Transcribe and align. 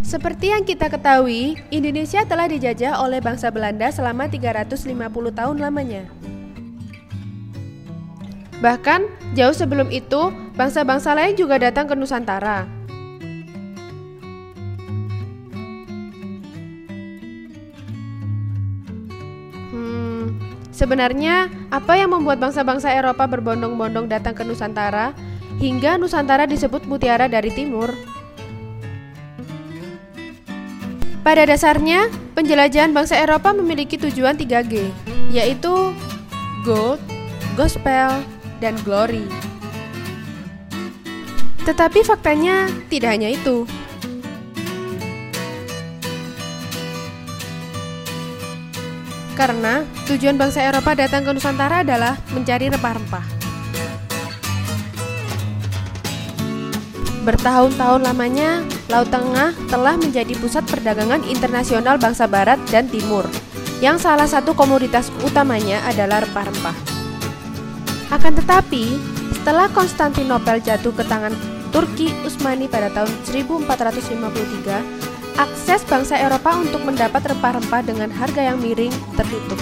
Seperti 0.00 0.48
yang 0.48 0.64
kita 0.64 0.88
ketahui, 0.88 1.60
Indonesia 1.68 2.24
telah 2.24 2.48
dijajah 2.48 3.04
oleh 3.04 3.20
bangsa 3.20 3.52
Belanda 3.52 3.92
selama 3.92 4.26
350 4.32 4.96
tahun 5.36 5.56
lamanya. 5.60 6.08
Bahkan, 8.60 9.32
jauh 9.36 9.56
sebelum 9.56 9.88
itu, 9.88 10.32
bangsa-bangsa 10.56 11.16
lain 11.16 11.36
juga 11.36 11.56
datang 11.56 11.88
ke 11.88 11.96
Nusantara. 11.96 12.68
Hmm, 19.72 20.36
sebenarnya 20.72 21.48
apa 21.72 21.96
yang 21.96 22.12
membuat 22.12 22.40
bangsa-bangsa 22.40 22.92
Eropa 22.92 23.24
berbondong-bondong 23.28 24.08
datang 24.12 24.36
ke 24.36 24.44
Nusantara 24.44 25.16
hingga 25.60 25.96
Nusantara 25.96 26.44
disebut 26.44 26.84
mutiara 26.84 27.28
dari 27.32 27.48
timur? 27.52 28.19
Pada 31.20 31.44
dasarnya, 31.44 32.08
penjelajahan 32.32 32.96
bangsa 32.96 33.20
Eropa 33.20 33.52
memiliki 33.52 34.00
tujuan 34.00 34.40
3G, 34.40 34.88
yaitu 35.28 35.92
gold, 36.64 36.96
gospel, 37.60 38.24
dan 38.64 38.72
glory. 38.88 39.28
Tetapi 41.68 42.00
faktanya 42.08 42.72
tidak 42.88 43.20
hanya 43.20 43.36
itu. 43.36 43.68
Karena 49.36 49.84
tujuan 50.08 50.40
bangsa 50.40 50.64
Eropa 50.64 50.96
datang 50.96 51.28
ke 51.28 51.36
Nusantara 51.36 51.84
adalah 51.84 52.16
mencari 52.32 52.72
rempah-rempah. 52.72 53.26
Bertahun-tahun 57.28 58.08
lamanya, 58.08 58.64
Laut 58.90 59.06
Tengah 59.06 59.54
telah 59.70 59.94
menjadi 59.94 60.34
pusat 60.42 60.66
perdagangan 60.66 61.22
internasional 61.22 61.94
bangsa 61.94 62.26
Barat 62.26 62.58
dan 62.74 62.90
Timur, 62.90 63.22
yang 63.78 64.02
salah 64.02 64.26
satu 64.26 64.50
komoditas 64.50 65.14
utamanya 65.22 65.78
adalah 65.86 66.26
rempah-rempah. 66.26 66.74
Akan 68.10 68.34
tetapi, 68.34 68.98
setelah 69.30 69.70
Konstantinopel 69.70 70.58
jatuh 70.58 70.90
ke 70.90 71.06
tangan 71.06 71.30
Turki 71.70 72.10
Utsmani 72.26 72.66
pada 72.66 72.90
tahun 72.90 73.14
1453, 73.30 75.38
akses 75.38 75.86
bangsa 75.86 76.18
Eropa 76.18 76.58
untuk 76.58 76.82
mendapat 76.82 77.30
rempah-rempah 77.30 77.86
dengan 77.86 78.10
harga 78.10 78.42
yang 78.42 78.58
miring 78.58 78.90
tertutup. 79.14 79.60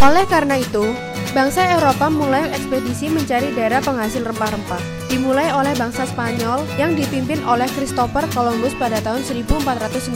Oleh 0.00 0.24
karena 0.30 0.56
itu, 0.56 1.09
Bangsa 1.30 1.62
Eropa 1.78 2.10
mulai 2.10 2.50
ekspedisi 2.50 3.06
mencari 3.06 3.54
daerah 3.54 3.78
penghasil 3.78 4.26
rempah-rempah. 4.26 4.82
Dimulai 5.06 5.54
oleh 5.54 5.70
bangsa 5.78 6.02
Spanyol 6.02 6.66
yang 6.74 6.98
dipimpin 6.98 7.38
oleh 7.46 7.70
Christopher 7.78 8.26
Columbus 8.34 8.74
pada 8.74 8.98
tahun 8.98 9.22
1492 9.22 10.10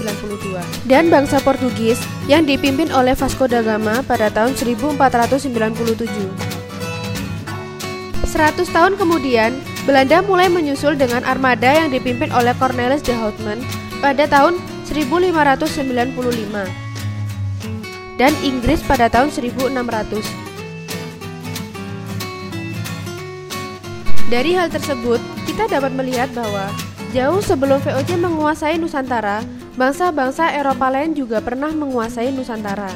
dan 0.90 1.14
bangsa 1.14 1.38
Portugis 1.38 2.02
yang 2.26 2.42
dipimpin 2.42 2.90
oleh 2.90 3.14
Vasco 3.14 3.46
da 3.46 3.62
Gama 3.62 4.02
pada 4.10 4.26
tahun 4.26 4.58
1497. 4.58 5.54
100 5.54 5.54
tahun 8.74 8.98
kemudian, 8.98 9.54
Belanda 9.86 10.18
mulai 10.18 10.50
menyusul 10.50 10.98
dengan 10.98 11.22
armada 11.22 11.70
yang 11.70 11.94
dipimpin 11.94 12.34
oleh 12.34 12.58
Cornelis 12.58 13.06
de 13.06 13.14
Houtman 13.14 13.62
pada 14.02 14.26
tahun 14.26 14.58
1595 14.90 15.78
dan 18.18 18.34
Inggris 18.42 18.82
pada 18.82 19.06
tahun 19.06 19.30
1600. 19.30 20.43
Dari 24.32 24.56
hal 24.56 24.72
tersebut, 24.72 25.20
kita 25.44 25.68
dapat 25.68 25.92
melihat 25.92 26.32
bahwa 26.32 26.72
jauh 27.12 27.44
sebelum 27.44 27.76
VOC 27.84 28.16
menguasai 28.16 28.80
Nusantara, 28.80 29.44
bangsa-bangsa 29.76 30.48
Eropa 30.56 30.88
lain 30.88 31.12
juga 31.12 31.44
pernah 31.44 31.68
menguasai 31.68 32.32
Nusantara. 32.32 32.88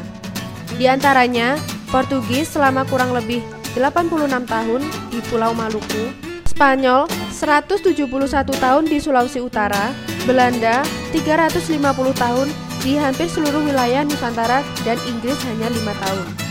Di 0.81 0.89
antaranya, 0.89 1.61
Portugis 1.93 2.49
selama 2.49 2.89
kurang 2.89 3.13
lebih 3.13 3.45
86 3.77 4.49
tahun 4.49 4.81
di 5.13 5.21
Pulau 5.29 5.53
Maluku, 5.53 6.17
Spanyol 6.49 7.05
171 7.29 8.09
tahun 8.57 8.85
di 8.89 8.97
Sulawesi 8.97 9.45
Utara, 9.45 9.93
Belanda 10.25 10.81
350 11.13 11.77
tahun 12.17 12.49
di 12.81 12.97
hampir 12.97 13.29
seluruh 13.29 13.69
wilayah 13.69 14.01
Nusantara 14.01 14.65
dan 14.81 14.97
Inggris 15.05 15.37
hanya 15.45 15.69
lima 15.69 15.93
tahun. 16.01 16.48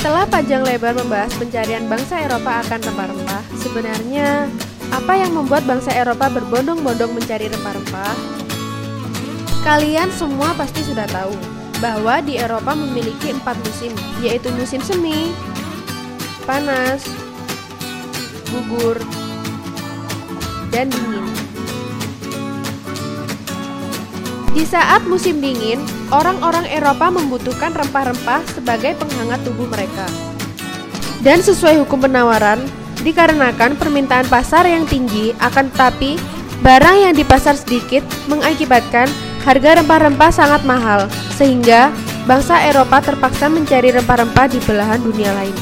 Setelah 0.00 0.24
panjang 0.32 0.64
lebar 0.64 0.96
membahas 0.96 1.28
pencarian 1.36 1.84
bangsa 1.84 2.24
Eropa 2.24 2.64
akan 2.64 2.80
rempah-rempah, 2.88 3.44
sebenarnya 3.60 4.48
apa 4.96 5.12
yang 5.12 5.36
membuat 5.36 5.68
bangsa 5.68 5.92
Eropa 5.92 6.32
berbondong-bondong 6.32 7.12
mencari 7.12 7.52
rempah-rempah? 7.52 8.16
Kalian 9.60 10.08
semua 10.16 10.56
pasti 10.56 10.80
sudah 10.88 11.04
tahu 11.04 11.36
bahwa 11.84 12.24
di 12.24 12.40
Eropa 12.40 12.72
memiliki 12.72 13.28
empat 13.28 13.60
musim, 13.60 13.92
yaitu 14.24 14.48
musim 14.56 14.80
semi, 14.80 15.36
panas, 16.48 17.04
gugur, 18.48 18.96
dan 20.72 20.88
dingin. 20.88 21.28
Di 24.50 24.66
saat 24.66 25.06
musim 25.06 25.38
dingin, 25.38 25.78
orang-orang 26.10 26.66
Eropa 26.66 27.06
membutuhkan 27.06 27.70
rempah-rempah 27.70 28.42
sebagai 28.50 28.98
penghangat 28.98 29.38
tubuh 29.46 29.70
mereka. 29.70 30.10
Dan 31.22 31.38
sesuai 31.38 31.86
hukum 31.86 32.02
penawaran, 32.02 32.58
dikarenakan 33.06 33.78
permintaan 33.78 34.26
pasar 34.26 34.66
yang 34.66 34.90
tinggi, 34.90 35.30
akan 35.38 35.70
tetapi 35.70 36.18
barang 36.66 36.96
yang 36.98 37.14
di 37.14 37.22
pasar 37.22 37.54
sedikit 37.54 38.02
mengakibatkan 38.26 39.06
harga 39.46 39.80
rempah-rempah 39.80 40.30
sangat 40.34 40.66
mahal, 40.66 41.06
sehingga 41.38 41.94
bangsa 42.26 42.58
Eropa 42.66 42.98
terpaksa 42.98 43.46
mencari 43.46 43.94
rempah-rempah 43.94 44.50
di 44.50 44.58
belahan 44.66 44.98
dunia 44.98 45.30
lain. 45.30 45.56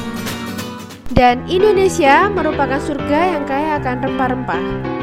Dan 1.13 1.45
Indonesia 1.45 2.33
merupakan 2.33 2.81
surga 2.81 3.37
yang 3.37 3.45
kaya 3.45 3.77
akan 3.85 3.97
rempah-rempah. 4.01 4.98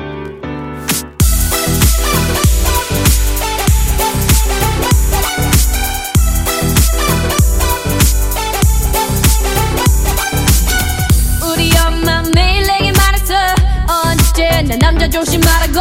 조심하라고 15.10 15.80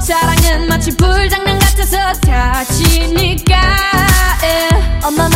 사랑은 0.00 0.68
마치 0.68 0.96
불장난 0.96 1.58
같아서 1.58 1.96
다치니까 2.20 3.56
yeah. 4.42 5.06
엄마 5.06 5.28